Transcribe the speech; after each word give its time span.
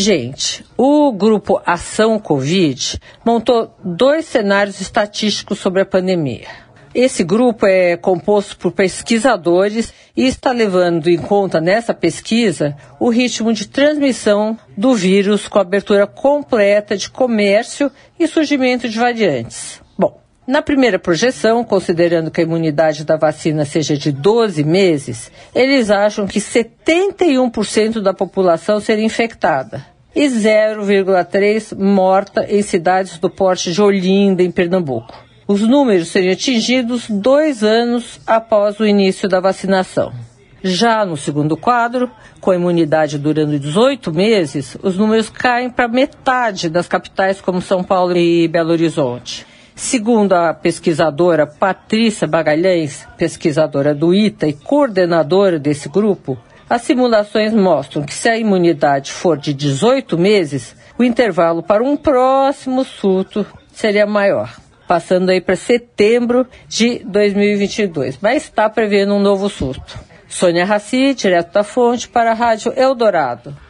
Gente, 0.00 0.64
o 0.76 1.10
grupo 1.10 1.60
Ação 1.66 2.20
Covid 2.20 3.00
montou 3.24 3.76
dois 3.82 4.26
cenários 4.26 4.80
estatísticos 4.80 5.58
sobre 5.58 5.82
a 5.82 5.84
pandemia. 5.84 6.46
Esse 6.94 7.24
grupo 7.24 7.66
é 7.66 7.96
composto 7.96 8.56
por 8.58 8.70
pesquisadores 8.70 9.92
e 10.16 10.24
está 10.24 10.52
levando 10.52 11.08
em 11.08 11.18
conta 11.18 11.60
nessa 11.60 11.92
pesquisa 11.92 12.76
o 13.00 13.08
ritmo 13.10 13.52
de 13.52 13.66
transmissão 13.66 14.56
do 14.76 14.94
vírus 14.94 15.48
com 15.48 15.58
abertura 15.58 16.06
completa 16.06 16.96
de 16.96 17.10
comércio 17.10 17.90
e 18.20 18.28
surgimento 18.28 18.88
de 18.88 19.00
variantes. 19.00 19.82
Bom, 19.98 20.20
na 20.48 20.62
primeira 20.62 20.98
projeção, 20.98 21.62
considerando 21.62 22.30
que 22.30 22.40
a 22.40 22.44
imunidade 22.44 23.04
da 23.04 23.18
vacina 23.18 23.66
seja 23.66 23.98
de 23.98 24.10
12 24.10 24.64
meses, 24.64 25.30
eles 25.54 25.90
acham 25.90 26.26
que 26.26 26.40
71% 26.40 28.00
da 28.00 28.14
população 28.14 28.80
seria 28.80 29.04
infectada 29.04 29.84
e 30.16 30.26
0,3 30.26 31.76
morta 31.78 32.46
em 32.48 32.62
cidades 32.62 33.18
do 33.18 33.28
porte 33.28 33.70
de 33.70 33.82
Olinda, 33.82 34.42
em 34.42 34.50
Pernambuco. 34.50 35.14
Os 35.46 35.60
números 35.60 36.08
seriam 36.08 36.32
atingidos 36.32 37.10
dois 37.10 37.62
anos 37.62 38.18
após 38.26 38.80
o 38.80 38.86
início 38.86 39.28
da 39.28 39.40
vacinação. 39.40 40.14
Já 40.62 41.04
no 41.04 41.18
segundo 41.18 41.58
quadro, 41.58 42.10
com 42.40 42.52
a 42.52 42.56
imunidade 42.56 43.18
durando 43.18 43.58
18 43.58 44.10
meses, 44.14 44.78
os 44.82 44.96
números 44.96 45.28
caem 45.28 45.68
para 45.68 45.88
metade 45.88 46.70
das 46.70 46.88
capitais 46.88 47.38
como 47.38 47.60
São 47.60 47.84
Paulo 47.84 48.16
e 48.16 48.48
Belo 48.48 48.70
Horizonte. 48.70 49.46
Segundo 49.78 50.32
a 50.32 50.52
pesquisadora 50.52 51.46
Patrícia 51.46 52.26
Bagalhães, 52.26 53.06
pesquisadora 53.16 53.94
do 53.94 54.12
ITA 54.12 54.48
e 54.48 54.52
coordenadora 54.52 55.56
desse 55.56 55.88
grupo, 55.88 56.36
as 56.68 56.82
simulações 56.82 57.54
mostram 57.54 58.02
que 58.02 58.12
se 58.12 58.28
a 58.28 58.36
imunidade 58.36 59.12
for 59.12 59.38
de 59.38 59.54
18 59.54 60.18
meses, 60.18 60.74
o 60.98 61.04
intervalo 61.04 61.62
para 61.62 61.82
um 61.82 61.96
próximo 61.96 62.84
surto 62.84 63.46
seria 63.72 64.04
maior, 64.04 64.52
passando 64.88 65.30
aí 65.30 65.40
para 65.40 65.54
setembro 65.54 66.44
de 66.66 66.98
2022, 67.04 68.18
mas 68.20 68.42
está 68.42 68.68
prevendo 68.68 69.14
um 69.14 69.20
novo 69.20 69.48
surto. 69.48 69.96
Sônia 70.28 70.64
Raci, 70.64 71.14
direto 71.14 71.52
da 71.52 71.62
fonte, 71.62 72.08
para 72.08 72.32
a 72.32 72.34
Rádio 72.34 72.72
Eldorado. 72.76 73.67